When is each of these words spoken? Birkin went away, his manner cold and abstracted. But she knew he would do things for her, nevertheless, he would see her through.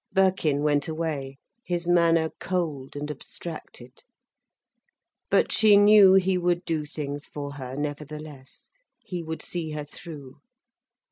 Birkin 0.11 0.63
went 0.63 0.87
away, 0.87 1.37
his 1.63 1.87
manner 1.87 2.31
cold 2.39 2.95
and 2.95 3.11
abstracted. 3.11 4.01
But 5.29 5.51
she 5.51 5.77
knew 5.77 6.15
he 6.15 6.39
would 6.39 6.65
do 6.65 6.85
things 6.85 7.27
for 7.27 7.51
her, 7.51 7.75
nevertheless, 7.75 8.71
he 9.05 9.21
would 9.21 9.43
see 9.43 9.73
her 9.73 9.85
through. 9.85 10.37